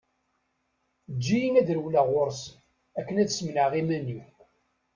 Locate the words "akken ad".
2.99-3.29